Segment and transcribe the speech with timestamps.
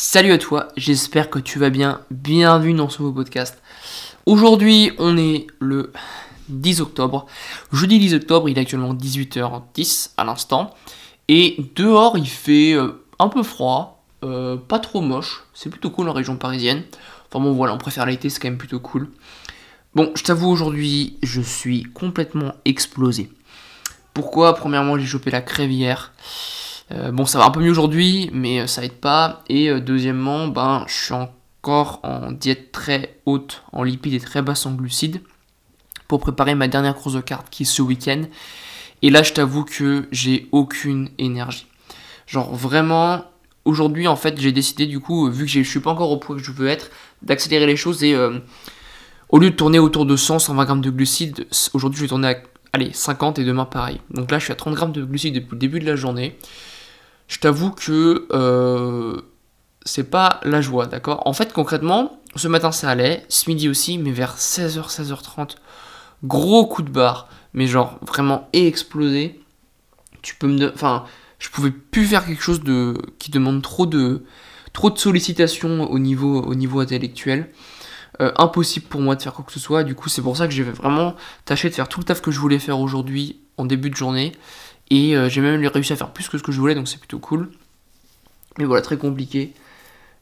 [0.00, 2.02] Salut à toi, j'espère que tu vas bien.
[2.12, 3.60] Bienvenue dans ce nouveau podcast.
[4.26, 5.92] Aujourd'hui, on est le
[6.48, 7.26] 10 octobre.
[7.72, 10.72] Jeudi 10 octobre, il est actuellement 18h10 à l'instant.
[11.26, 15.42] Et dehors, il fait euh, un peu froid, euh, pas trop moche.
[15.52, 16.84] C'est plutôt cool en région parisienne.
[17.28, 19.10] Enfin bon, voilà, on préfère l'été, c'est quand même plutôt cool.
[19.96, 23.32] Bon, je t'avoue, aujourd'hui, je suis complètement explosé.
[24.14, 24.54] Pourquoi?
[24.54, 25.72] Premièrement, j'ai chopé la crève.
[26.90, 29.42] Euh, bon, ça va un peu mieux aujourd'hui, mais ça aide pas.
[29.48, 34.66] Et deuxièmement, ben, je suis encore en diète très haute en lipides et très basse
[34.66, 35.20] en glucides
[36.08, 38.22] pour préparer ma dernière course de cartes qui est ce week-end.
[39.02, 41.66] Et là, je t'avoue que j'ai aucune énergie.
[42.26, 43.24] Genre vraiment,
[43.64, 46.36] aujourd'hui, en fait, j'ai décidé du coup, vu que je suis pas encore au poids
[46.36, 46.90] que je veux être,
[47.22, 48.38] d'accélérer les choses et euh,
[49.28, 52.28] au lieu de tourner autour de 100, 120 grammes de glucides, aujourd'hui, je vais tourner
[52.28, 52.36] à
[52.72, 54.00] allez, 50 et demain pareil.
[54.10, 56.36] Donc là, je suis à 30 grammes de glucides depuis le début de la journée.
[57.28, 59.20] Je t'avoue que euh,
[59.84, 61.22] c'est pas la joie, d'accord?
[61.26, 65.56] En fait, concrètement, ce matin ça allait, ce midi aussi, mais vers 16h, 16h30,
[66.24, 69.40] gros coup de barre, mais genre vraiment explosé.
[70.22, 70.72] Tu peux me.
[70.72, 71.04] Enfin,
[71.38, 72.60] je pouvais plus faire quelque chose
[73.18, 74.24] qui demande trop de
[74.72, 77.50] trop de sollicitations au niveau au niveau intellectuel.
[78.20, 79.84] Euh, impossible pour moi de faire quoi que ce soit.
[79.84, 82.30] Du coup, c'est pour ça que j'ai vraiment tâché de faire tout le taf que
[82.32, 84.32] je voulais faire aujourd'hui en début de journée.
[84.90, 86.98] Et euh, j'ai même réussi à faire plus que ce que je voulais, donc c'est
[86.98, 87.50] plutôt cool.
[88.58, 89.52] Mais voilà, très compliqué.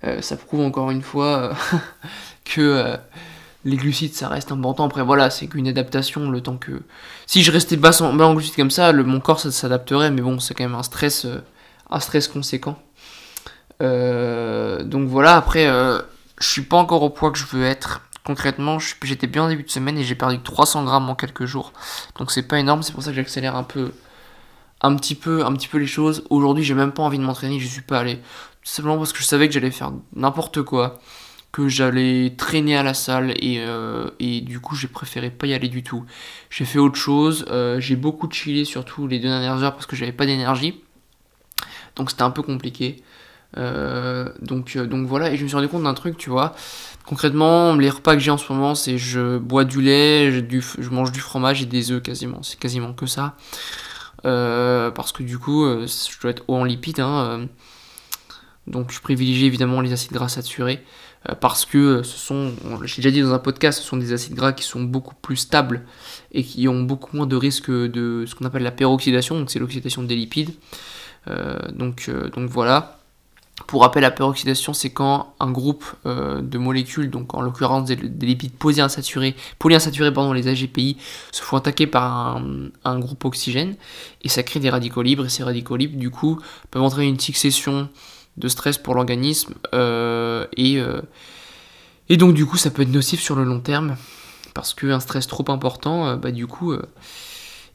[0.05, 1.57] Euh, ça prouve encore une fois
[2.45, 2.99] que
[3.67, 4.85] les glucides ça reste important.
[4.85, 6.83] Après voilà, c'est qu'une adaptation, le temps que...
[7.27, 10.55] Si je restais bas en, glucides comme ça, mon corps ça s'adapterait, mais bon, c'est
[10.55, 11.43] quand même un stress, euh,
[11.91, 12.79] un stress conséquent.
[13.83, 16.01] Euh, donc voilà, après, euh,
[16.39, 18.03] je suis pas encore au poids que je veux être.
[18.25, 21.73] Concrètement, j'étais bien en début de semaine et j'ai perdu 300 grammes en quelques jours.
[22.19, 23.93] Donc c'est pas énorme, c'est pour ça que j'accélère un peu,
[24.81, 26.25] un petit peu, un petit peu les choses.
[26.31, 28.17] Aujourd'hui, j'ai même pas envie de m'entraîner, je suis pas allé.
[28.17, 31.01] Tout simplement parce que je savais que j'allais faire n'importe quoi
[31.57, 35.55] que j'allais traîner à la salle et, euh, et du coup j'ai préféré pas y
[35.55, 36.05] aller du tout.
[36.51, 39.97] J'ai fait autre chose, euh, j'ai beaucoup chillé surtout les deux dernières heures parce que
[39.97, 40.83] j'avais pas d'énergie.
[41.95, 43.03] Donc c'était un peu compliqué.
[43.57, 46.55] Euh, donc, donc voilà, et je me suis rendu compte d'un truc, tu vois.
[47.07, 50.91] Concrètement, les repas que j'ai en ce moment, c'est je bois du lait, du, je
[50.91, 52.43] mange du fromage et des œufs quasiment.
[52.43, 53.35] C'est quasiment que ça.
[54.27, 57.01] Parce que du coup, je dois être haut en lipides.
[57.01, 57.49] Hein,
[58.67, 60.83] donc je privilégie évidemment les acides gras saturés.
[61.29, 62.53] Euh, parce que euh, ce sont,
[62.85, 65.37] j'ai déjà dit dans un podcast, ce sont des acides gras qui sont beaucoup plus
[65.37, 65.83] stables
[66.33, 69.59] et qui ont beaucoup moins de risque de ce qu'on appelle la peroxydation, donc c'est
[69.59, 70.51] l'oxydation des lipides.
[71.29, 73.01] Euh, donc, donc voilà.
[73.67, 78.53] Pour rappel, la peroxydation, c'est quand un groupe de molécules, donc en l'occurrence des, lipides
[78.53, 80.99] polyinsaturés, polyinsaturés pardon, les AGPI,
[81.33, 82.39] se font attaquer par
[82.85, 83.75] un, groupe oxygène
[84.23, 85.25] et ça crée des radicaux libres.
[85.25, 86.39] Et ces radicaux libres, du coup,
[86.71, 87.89] peuvent entraîner une succession
[88.37, 91.01] de stress pour l'organisme euh, et, euh,
[92.09, 93.97] et donc du coup ça peut être nocif sur le long terme
[94.55, 96.75] parce qu'un stress trop important euh, bah, du coup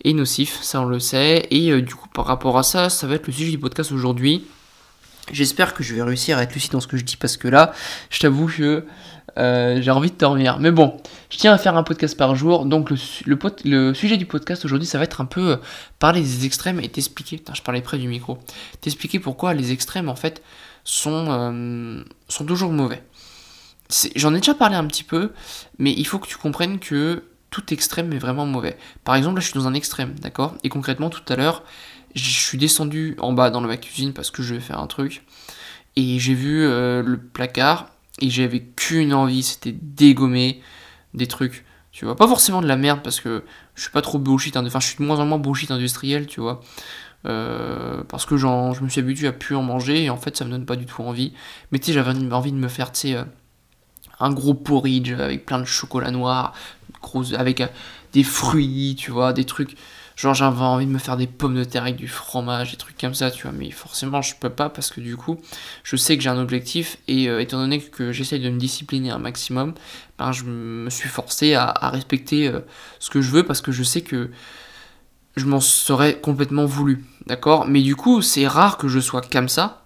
[0.03, 3.16] est nocif, ça on le sait et du coup par rapport à ça ça va
[3.16, 4.46] être le sujet du podcast aujourd'hui.
[5.32, 7.48] J'espère que je vais réussir à être lucide dans ce que je dis parce que
[7.48, 7.74] là
[8.09, 8.86] je t'avoue que
[9.38, 10.59] euh, j'ai envie de dormir.
[10.59, 10.98] Mais bon,
[11.30, 12.66] je tiens à faire un podcast par jour.
[12.66, 12.90] Donc
[13.26, 15.58] le, sujet du podcast aujourd'hui, ça va être un peu euh,
[16.00, 17.42] parler des extrêmes et t'expliquer.
[17.54, 18.40] je parlais près du micro.
[18.81, 20.42] T'expliquer pourquoi les extrêmes en fait
[20.84, 23.04] sont, euh, sont toujours mauvais.
[24.16, 25.31] J'en ai déjà parlé un petit peu,
[25.78, 28.78] mais il faut que tu comprennes que tout extrême est vraiment mauvais.
[29.04, 30.56] Par exemple, là je suis dans un extrême, d'accord?
[30.64, 31.64] Et concrètement, tout à l'heure,
[32.16, 35.24] je suis descendu en bas dans la cuisine parce que je vais faire un truc.
[35.96, 37.90] Et j'ai vu le placard
[38.20, 40.62] et j'avais qu'une envie, c'était dégommer
[41.14, 41.66] des trucs.
[41.92, 43.44] Tu vois, pas forcément de la merde parce que
[43.76, 46.40] je suis pas trop bullshit, enfin je suis de moins en moins bullshit industriel, tu
[46.40, 46.62] vois.
[47.26, 50.44] Euh, parce que je me suis habitué à plus en manger et en fait ça
[50.44, 51.34] me donne pas du tout envie.
[51.72, 53.24] Mais tu sais, j'avais envie de me faire, tu sais, euh,
[54.20, 56.54] un gros porridge avec plein de chocolat noir,
[57.38, 57.68] avec euh,
[58.14, 59.76] des fruits, tu vois, des trucs
[60.22, 62.96] Genre j'avais envie de me faire des pommes de terre avec du fromage, des trucs
[62.96, 63.52] comme ça, tu vois.
[63.58, 65.40] Mais forcément je peux pas parce que du coup
[65.84, 69.10] je sais que j'ai un objectif et euh, étant donné que j'essaye de me discipliner
[69.10, 69.74] un maximum,
[70.19, 72.60] ben, je me suis forcé à, respecter euh,
[73.00, 74.30] ce que je veux parce que je sais que
[75.38, 77.04] je m'en serais complètement voulu.
[77.25, 77.66] D'accord?
[77.66, 79.81] Mais du coup c'est rare que je sois comme ça.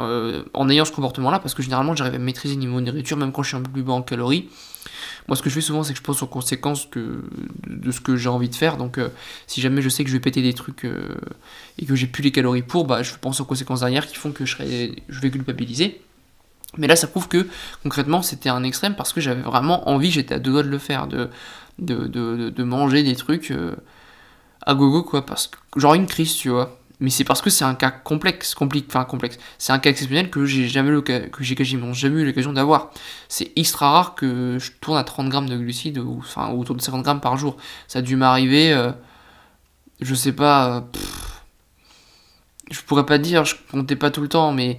[0.00, 2.86] Euh, en ayant ce comportement là parce que généralement j'arrive à maîtriser le niveau de
[2.86, 4.48] nourriture même quand je suis un peu plus bas en calories
[5.26, 7.24] moi, ce que je fais souvent, c'est que je pense aux conséquences que,
[7.66, 8.76] de ce que j'ai envie de faire.
[8.76, 9.08] Donc, euh,
[9.46, 11.14] si jamais je sais que je vais péter des trucs euh,
[11.78, 14.32] et que j'ai plus les calories pour, bah, je pense aux conséquences derrière qui font
[14.32, 14.56] que je,
[15.08, 16.02] je vais culpabiliser.
[16.76, 17.46] Mais là, ça prouve que
[17.82, 20.78] concrètement, c'était un extrême parce que j'avais vraiment envie, j'étais à deux doigts de le
[20.78, 23.52] faire, de, manger des trucs
[24.66, 25.24] à gogo, quoi.
[25.24, 26.78] Parce que, genre une crise, tu vois.
[27.00, 29.38] Mais c'est parce que c'est un cas complexe, compliqué, enfin complexe.
[29.58, 30.92] C'est un cas exceptionnel que j'ai jamais
[31.56, 32.90] quasiment jamais eu l'occasion d'avoir.
[33.28, 36.82] C'est extra rare que je tourne à 30 grammes de glucides ou enfin autour de
[36.82, 37.56] 50 grammes par jour.
[37.88, 38.92] Ça a dû m'arriver, euh,
[40.00, 40.76] je sais pas.
[40.76, 40.80] Euh,
[42.70, 44.78] je pourrais pas dire, je comptais pas tout le temps, mais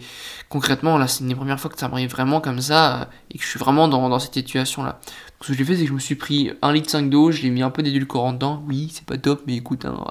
[0.50, 3.38] concrètement, là, c'est une des premières fois que ça m'arrive vraiment comme ça euh, et
[3.38, 5.00] que je suis vraiment dans, cette situation-là.
[5.42, 7.42] ce que j'ai fait, c'est que je me suis pris 1 litre 5 d'eau, je
[7.44, 8.64] l'ai mis un peu d'édulcorant dedans.
[8.68, 10.04] Oui, c'est pas top, mais écoute, hein,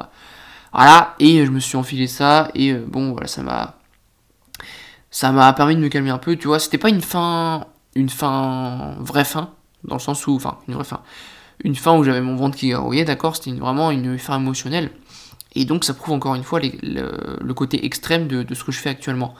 [0.74, 3.78] voilà, et je me suis enfilé ça, et euh, bon, voilà, ça m'a.
[5.10, 6.58] Ça m'a permis de me calmer un peu, tu vois.
[6.58, 7.66] C'était pas une fin.
[7.94, 8.96] Une fin.
[8.98, 9.50] vraie fin,
[9.84, 10.34] dans le sens où.
[10.34, 11.02] Enfin, une vraie fin.
[11.62, 14.90] Une fin où j'avais mon ventre qui garouillait, d'accord C'était vraiment une fin émotionnelle.
[15.54, 18.90] Et donc, ça prouve encore une fois le, côté extrême de, ce que je fais
[18.90, 19.34] actuellement.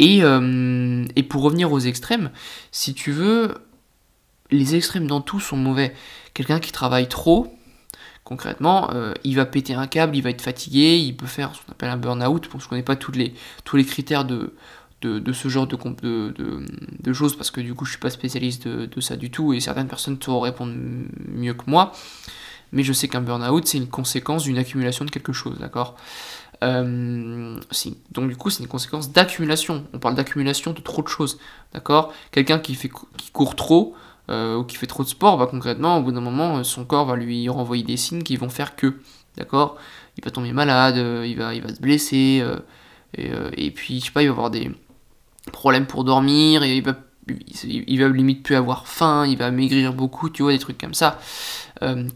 [0.00, 2.30] Et, euh, et pour revenir aux extrêmes,
[2.72, 3.54] si tu veux,
[4.50, 5.94] les extrêmes dans tout sont mauvais.
[6.34, 7.56] Quelqu'un qui travaille trop,
[8.32, 11.60] concrètement, euh, il va péter un câble, il va être fatigué, il peut faire ce
[11.60, 12.48] qu'on appelle un burn-out.
[12.50, 13.34] Bon, je ne connais pas tous les,
[13.84, 14.54] critères de,
[15.02, 16.64] ce genre de, de,
[16.98, 19.60] de, choses parce que du coup, je suis pas spécialiste de, ça du tout et
[19.60, 20.72] certaines personnes sauront répondre
[21.28, 21.92] mieux que moi.
[22.72, 25.96] Mais je sais qu'un burn-out, c'est une conséquence d'une accumulation de quelque chose, d'accord?
[26.64, 27.60] Euh,
[28.12, 29.84] donc du coup, c'est une conséquence d'accumulation.
[29.92, 31.38] On parle d'accumulation de trop de choses,
[31.74, 32.14] d'accord?
[32.30, 33.94] Quelqu'un qui, qui court trop,
[34.32, 36.86] euh, ou qui fait trop de sport, bah, concrètement, au bout d'un moment, euh, son
[36.86, 38.94] corps va lui renvoyer des signes qui vont faire que,
[39.36, 39.76] d'accord
[40.16, 42.42] Il va tomber malade, euh, il, va, il va se blesser,
[43.14, 44.70] et, puis, je sais pas, il va avoir des
[45.52, 46.94] problèmes pour dormir, il va,
[47.28, 50.94] il va limite plus avoir faim, il va maigrir beaucoup, tu vois, des trucs comme
[50.94, 51.18] ça.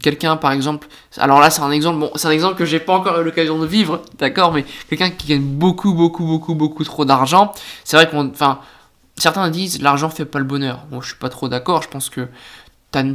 [0.01, 0.87] quelqu'un par exemple,
[1.17, 3.59] alors là c'est un exemple, bon c'est un exemple que j'ai pas encore eu l'occasion
[3.59, 7.51] de vivre, d'accord, mais quelqu'un qui gagne beaucoup beaucoup beaucoup beaucoup trop d'argent,
[7.83, 8.59] c'est vrai qu'on, enfin
[9.17, 10.85] certains disent l'argent fait pas le bonheur.
[10.91, 11.81] Moi, je suis pas trop d'accord.
[11.81, 12.27] Je pense que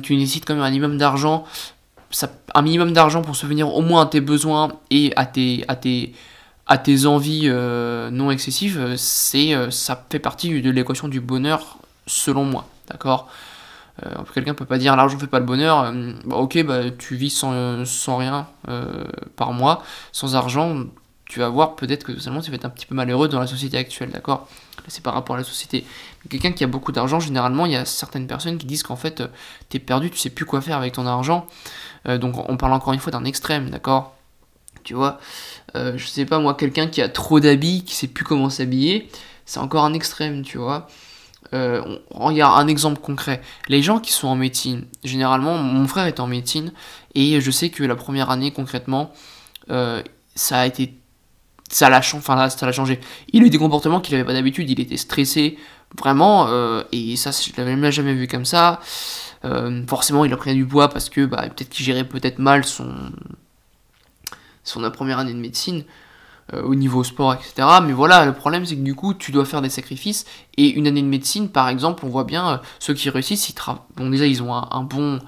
[0.02, 1.44] tu nécessites quand même un minimum d'argent,
[2.54, 6.12] un minimum d'argent pour subvenir au moins à tes besoins et à tes, à tes,
[6.66, 8.94] à tes envies euh, non excessives.
[8.96, 12.66] C'est, euh, ça fait partie de l'équation du bonheur, selon moi.
[12.88, 13.28] D'accord?
[14.04, 15.92] Euh, Quelqu'un peut pas dire l'argent fait pas le bonheur.
[16.24, 18.46] Bah, ok, bah, tu vis sans, sans rien
[19.36, 19.82] par mois,
[20.12, 20.84] sans argent.
[21.24, 23.46] Tu vas voir peut-être que seulement tu vas être un petit peu malheureux dans la
[23.46, 24.48] société actuelle, d'accord?
[24.88, 25.84] C'est par rapport à la société.
[26.28, 29.20] Quelqu'un qui a beaucoup d'argent, généralement, il y a certaines personnes qui disent qu'en fait,
[29.20, 29.28] euh,
[29.68, 31.46] t'es perdu, tu sais plus quoi faire avec ton argent.
[32.08, 34.16] Euh, donc on parle encore une fois d'un extrême, d'accord?
[34.84, 35.20] Tu vois,
[35.76, 39.08] euh, je sais pas moi, quelqu'un qui a trop d'habits, qui sait plus comment s'habiller,
[39.46, 40.88] c'est encore un extrême, tu vois?
[41.54, 41.98] Euh,
[42.30, 43.42] y a un exemple concret.
[43.68, 46.72] Les gens qui sont en médecine, généralement, mon frère est en médecine,
[47.14, 49.12] et je sais que la première année, concrètement,
[49.68, 50.94] ça a été
[51.74, 53.00] ça l'a changé.
[53.32, 55.58] Il a eu des comportements qu'il n'avait pas d'habitude, il était stressé,
[55.98, 58.80] vraiment, euh, et ça, je l'avais jamais vu comme ça.
[59.44, 62.64] Euh, forcément, il a pris du poids parce que bah, peut-être qu'il gérait peut-être mal
[62.64, 62.94] son,
[64.64, 65.84] son première année de médecine
[66.52, 67.66] euh, au niveau sport, etc.
[67.82, 70.26] Mais voilà, le problème c'est que du coup, tu dois faire des sacrifices.
[70.56, 73.54] Et une année de médecine, par exemple, on voit bien ceux qui réussissent, ils
[73.96, 75.18] bon, déjà, ils ont un bon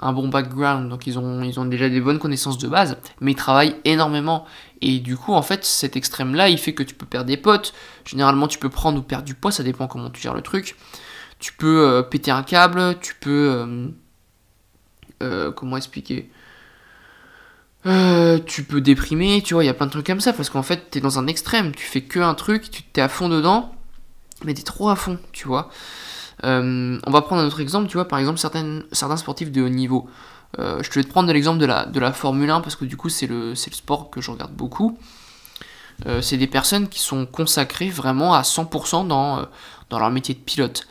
[0.00, 3.32] un bon background, donc ils ont, ils ont déjà des bonnes connaissances de base, mais
[3.32, 4.46] ils travaillent énormément.
[4.80, 7.74] Et du coup, en fait, cet extrême-là, il fait que tu peux perdre des potes.
[8.04, 10.76] Généralement, tu peux prendre ou perdre du poids, ça dépend comment tu gères le truc.
[11.40, 13.50] Tu peux euh, péter un câble, tu peux...
[13.50, 13.88] Euh,
[15.22, 16.30] euh, comment expliquer?
[18.46, 20.62] Tu peux déprimer, tu vois, il y a plein de trucs comme ça, parce qu'en
[20.62, 23.74] fait, t'es dans un extrême, tu fais que un truc, tu t'es à fond dedans,
[24.44, 25.70] mais t'es trop à fond, tu vois.
[26.44, 29.68] Euh, on va prendre un autre exemple, tu vois, par exemple, certains sportifs de haut
[29.68, 30.08] niveau.
[30.58, 32.96] Euh, je te vais te prendre l'exemple de la, de Formule 1 parce que du
[32.96, 34.98] coup, c'est le, sport que je regarde beaucoup.
[36.06, 39.46] Euh, c'est des personnes qui sont consacrées vraiment à 100% dans,
[39.90, 40.86] leur métier de pilote.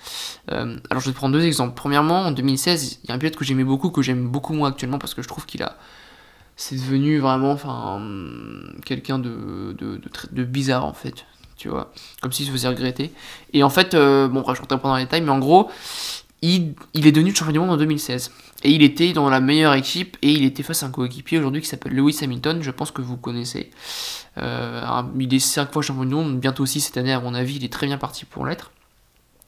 [0.49, 1.73] alors, je vais prendre deux exemples.
[1.75, 4.69] Premièrement, en 2016, il y a un pilote que j'aimais beaucoup, que j'aime beaucoup moins
[4.69, 5.77] actuellement parce que je trouve qu'il a.
[6.59, 8.01] C'est devenu vraiment enfin,
[8.83, 11.25] quelqu'un de bizarre en fait
[11.57, 13.11] tu vois, comme s'il se faisait regretter.
[13.53, 15.69] Et en fait, euh, bon, je rentrerai pas dans les détails, mais en gros,
[16.41, 18.31] il, il est devenu champion du monde en 2016.
[18.63, 21.61] Et il était dans la meilleure équipe et il était face à un coéquipier aujourd'hui
[21.61, 23.71] qui s'appelle Lewis Hamilton, je pense que vous connaissez.
[24.37, 24.83] Euh,
[25.19, 27.65] il est 5 fois champion du monde, bientôt aussi cette année à mon avis, il
[27.65, 28.71] est très bien parti pour l'être.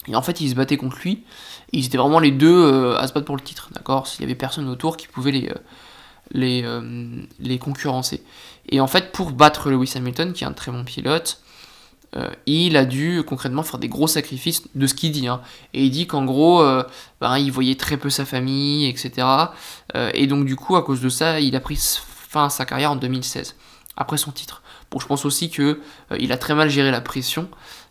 [0.07, 1.23] Et en fait, il se battait contre lui,
[1.73, 4.07] et ils étaient vraiment les deux euh, à se battre pour le titre, d'accord?
[4.07, 5.51] S'il y avait personne autour qui pouvait les,
[6.31, 6.65] les,
[7.39, 8.23] les concurrencer.
[8.69, 11.41] Et en fait, pour battre Lewis Hamilton, qui est un très bon pilote,
[12.15, 15.27] euh, il a dû concrètement faire des gros sacrifices de ce qu'il dit.
[15.27, 15.41] Hein.
[15.73, 16.83] Et il dit qu'en gros, euh,
[17.21, 19.27] ben, il voyait très peu sa famille, etc.
[19.95, 22.65] Euh, et donc du coup, à cause de ça, il a pris fin à sa
[22.65, 23.55] carrière en 2016,
[23.95, 24.63] après son titre.
[24.91, 25.81] Bon, je pense aussi que
[26.19, 27.47] il a très mal géré la pression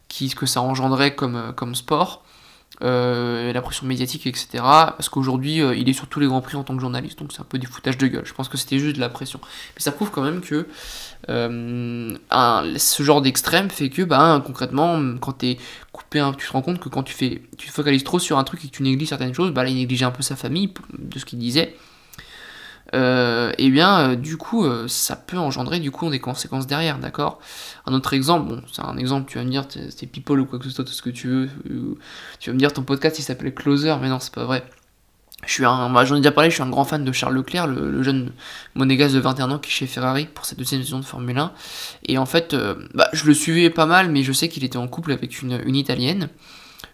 [0.08, 2.24] qui, que ça engendrait comme, comme sport.
[2.82, 4.48] Euh, la pression médiatique, etc.
[4.62, 7.32] Parce qu'aujourd'hui, euh, il est sur tous les grands prix en tant que journaliste, donc
[7.32, 8.24] c'est un peu du foutage de gueule.
[8.24, 9.40] Je pense que c'était juste de la pression.
[9.74, 10.68] Mais ça prouve quand même que
[11.28, 12.16] euh,
[12.76, 15.58] ce genre d'extrême fait que, bah, concrètement, quand t'es
[15.92, 18.44] coupé, tu te rends compte que quand tu fais, tu te focalises trop sur un
[18.44, 20.72] truc et que tu négliges certaines choses, bah là, il négligeait un peu sa famille,
[20.98, 21.74] de ce qu'il disait
[22.94, 26.98] euh, eh bien euh, du coup euh, ça peut engendrer du coup des conséquences derrière,
[26.98, 27.38] d'accord?
[27.86, 30.58] Un autre exemple, bon c'est un exemple, tu vas me dire c'est people ou quoi
[30.58, 31.48] que ce soit, tout ce que tu veux,
[32.40, 34.64] tu vas me dire ton podcast il s'appelait Closer, mais non c'est pas vrai.
[35.46, 37.34] Je suis un, bah, j'en ai déjà parlé, je suis un grand fan de Charles
[37.34, 38.32] Leclerc, le, jeune
[38.74, 41.52] monégasque de 21 ans qui est chez Ferrari pour cette deuxième saison de Formule 1.
[42.06, 42.56] Et en fait,
[42.94, 45.60] bah, je le suivais pas mal, mais je sais qu'il était en couple avec une,
[45.64, 46.28] une italienne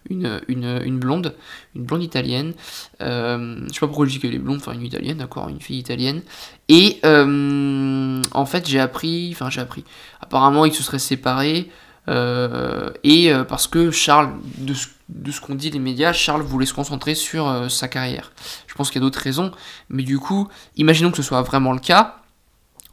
[0.09, 1.35] une, une, blonde,
[1.75, 2.55] une blonde italienne.
[3.01, 5.61] Euh, je sais pas pourquoi je dis qu'elle est blonde, enfin une italienne, d'accord, une
[5.61, 6.23] fille italienne.
[6.69, 9.85] Et euh, en fait, j'ai appris, enfin j'ai appris.
[10.21, 11.71] Apparemment, ils se seraient séparés.
[12.07, 16.67] Euh, et parce que Charles, de ce, de ce qu'ont dit les médias, Charles voulait
[16.67, 18.33] se concentrer sur sa carrière.
[18.67, 19.53] Je pense qu'il y a d'autres raisons,
[19.89, 22.24] mais du coup, imaginons que ce soit vraiment le cas.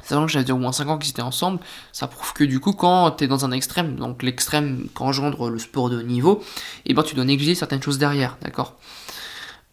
[0.04, 1.60] Sachant que j'avais au moins 5 ans qu'ils étaient ensemble,
[1.92, 5.60] ça prouve que du coup, quand tu es dans un extrême, donc l'extrême qu'engendre le
[5.60, 6.42] sport de haut niveau,
[6.86, 8.76] et eh ben tu dois négliger certaines choses derrière, d'accord?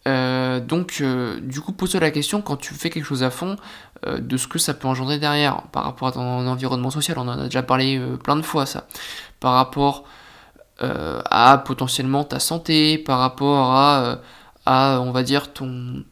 [0.07, 3.57] Euh, donc, euh, du coup, pose-toi la question quand tu fais quelque chose à fond
[4.05, 7.17] euh, de ce que ça peut engendrer derrière par rapport à ton environnement social.
[7.19, 8.87] On en a déjà parlé plein de fois, ça.
[9.39, 10.05] Par rapport
[10.81, 14.19] à potentiellement ta santé, par rapport à,
[14.65, 16.05] à on va dire, ton,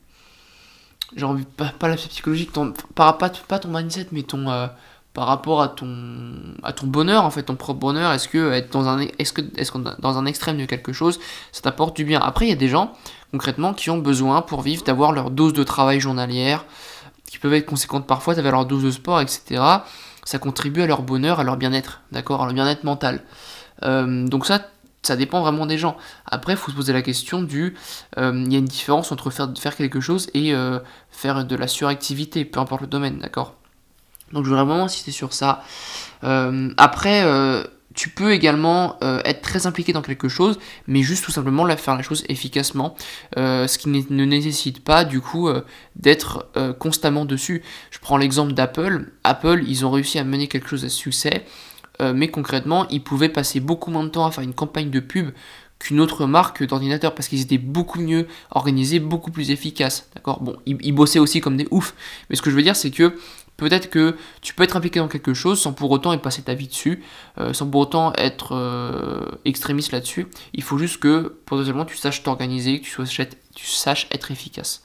[1.18, 4.68] genre pas, pas l'aspect psychologique ton, par, pas, pas ton mindset mais ton euh,
[5.14, 8.72] par rapport à ton à ton bonheur en fait ton propre bonheur est-ce que être
[8.72, 11.20] dans un est-ce que est-ce dans un extrême de quelque chose
[11.52, 12.20] ça t'apporte du bien?
[12.22, 12.94] Après il y a des gens
[13.32, 16.66] concrètement qui ont besoin pour vivre d'avoir leur dose de travail journalière
[17.30, 19.62] qui peuvent être conséquentes parfois d'avoir leur dose de sport etc
[20.24, 22.42] ça contribue à leur bonheur à leur bien-être d'accord?
[22.44, 23.24] À leur bien-être mental.
[23.84, 24.60] Euh, donc ça
[25.04, 25.98] ça dépend vraiment des gens.
[26.26, 27.76] Après, il faut se poser la question du...
[28.18, 30.80] Euh, il y a une différence entre faire, faire quelque chose et euh,
[31.12, 33.56] faire de la suractivité, peu importe le domaine, d'accord?
[34.34, 35.64] Donc je voudrais vraiment insister sur ça.
[36.26, 37.24] Euh, après,
[37.94, 42.04] tu peux également être très impliqué dans quelque chose, mais juste tout simplement faire la
[42.04, 42.96] chose efficacement,
[43.38, 45.50] ce qui ne nécessite pas du coup
[45.96, 47.64] d'être constamment dessus.
[47.90, 49.14] Je prends l'exemple d'Apple.
[49.24, 51.46] Apple, ils ont réussi à mener quelque chose à succès
[52.02, 55.00] euh, mais concrètement, ils pouvaient passer beaucoup moins de temps à faire une campagne de
[55.00, 55.32] pub
[55.80, 60.10] qu'une autre marque d'ordinateur parce qu'ils étaient beaucoup mieux organisés, beaucoup plus efficaces.
[60.16, 60.42] D'accord?
[60.42, 61.94] Bon, ils, bossaient aussi comme des oufs,
[62.30, 63.16] mais ce que je veux dire, c'est que
[63.58, 66.54] peut-être que tu peux être impliqué dans quelque chose sans pour autant y passer ta
[66.54, 67.04] vie dessus,
[67.40, 70.28] euh, sans pour autant être euh, extrémiste là-dessus.
[70.54, 74.84] Il faut juste que potentiellement tu saches t'organiser, que tu, tu saches être efficace.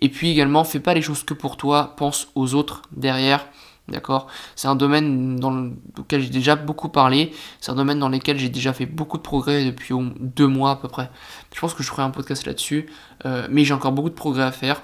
[0.00, 3.46] Et puis également, fais pas les choses que pour toi, pense aux autres derrière.
[3.88, 4.26] D'accord?
[4.54, 7.32] C'est un domaine dans lequel j'ai déjà beaucoup parlé.
[7.60, 10.76] C'est un domaine dans lequel j'ai déjà fait beaucoup de progrès depuis deux mois à
[10.76, 11.10] peu près.
[11.54, 12.86] Je pense que je ferai un podcast là-dessus.
[13.26, 14.82] Euh, mais j'ai encore beaucoup de progrès à faire.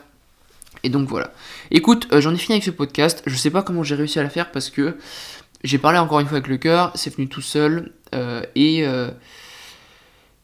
[0.83, 1.33] Et donc voilà.
[1.71, 3.23] Écoute, euh, j'en ai fini avec ce podcast.
[3.27, 4.97] Je sais pas comment j'ai réussi à la faire parce que
[5.63, 6.93] j'ai parlé encore une fois avec le cœur.
[6.95, 7.93] C'est venu tout seul.
[8.15, 8.85] Euh, et.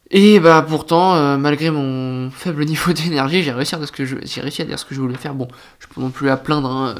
[0.09, 4.15] et bah pourtant, malgré mon faible niveau d'énergie, j'ai réussi, à dire ce que je,
[4.15, 5.35] réussi à ce que je voulais faire.
[5.35, 5.47] Bon,
[5.79, 6.95] je peux non plus à plaindre, hein,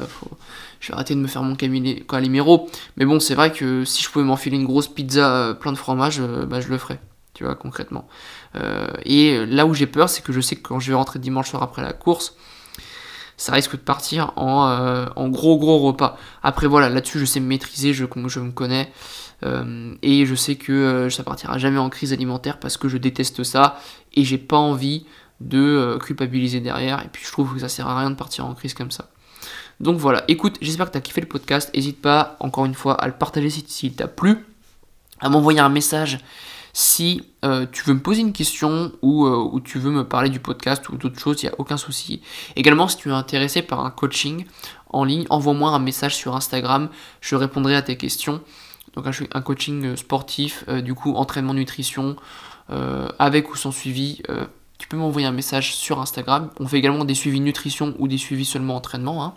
[0.82, 2.70] je vais arrêter de me faire mon Calimero.
[2.98, 5.78] Mais bon, c'est vrai que si je pouvais m'enfiler une grosse pizza euh, plein de
[5.78, 7.00] fromage, euh, bah, je le ferais,
[7.34, 8.08] tu vois, concrètement.
[8.56, 11.20] Euh, et là où j'ai peur, c'est que je sais que quand je vais rentrer
[11.20, 12.36] dimanche soir après la course,
[13.38, 16.18] ça risque de partir en, gros gros repas.
[16.44, 18.92] Après voilà, là-dessus je sais me maîtriser, je, je me connais.
[20.04, 23.80] et je sais que ça partira jamais en crise alimentaire parce que je déteste ça
[24.14, 25.08] et j'ai pas envie
[25.40, 27.04] de culpabiliser derrière.
[27.04, 29.10] Et puis je trouve que ça sert à rien de partir en crise comme ça.
[29.82, 31.72] Donc voilà, écoute, j'espère que tu as kiffé le podcast.
[31.74, 34.46] N'hésite pas, encore une fois, à le partager s'il si t'a plu,
[35.20, 36.20] à m'envoyer un message
[36.72, 40.40] si euh, tu veux me poser une question ou, euh, tu veux me parler du
[40.40, 42.22] podcast ou d'autres choses, il n'y a aucun souci.
[42.56, 44.46] Également, si tu es intéressé par un coaching
[44.92, 48.40] en ligne, envoie-moi un message sur Instagram, je répondrai à tes questions.
[48.94, 52.16] Donc un, coaching euh, sportif, du coup entraînement nutrition,
[53.20, 54.22] avec ou sans suivi
[54.82, 56.50] tu peux m'envoyer un message sur Instagram.
[56.60, 59.24] On fait également des suivis nutrition ou des suivis seulement entraînement.
[59.24, 59.36] Hein.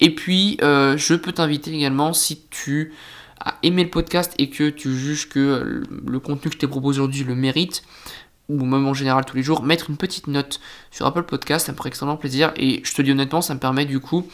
[0.00, 2.94] Et puis, euh, je peux t'inviter également si tu
[3.38, 7.00] as aimé le podcast et que tu juges que le contenu que je t'ai proposé
[7.00, 7.82] aujourd'hui le mérite,
[8.48, 10.58] ou même en général tous les jours, mettre une petite note
[10.90, 12.54] sur Apple Podcast, ça me ferait extrêmement plaisir.
[12.56, 14.26] Et je te dis honnêtement, ça me permet du coup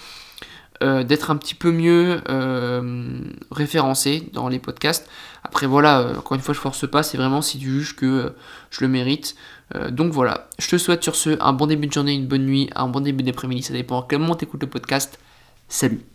[0.83, 3.21] euh, d'être un petit peu mieux euh,
[3.51, 5.09] référencé dans les podcasts.
[5.45, 8.35] Après voilà, euh, encore une fois je force pas, c'est vraiment si tu juges que
[8.71, 9.37] je le mérite.
[9.91, 12.69] donc voilà, je te souhaite sur ce un bon début de journée, une bonne nuit,
[12.75, 15.19] un bon début d'après-midi, ça dépend à quel moment tu écoutes le podcast.
[15.69, 16.12] Salut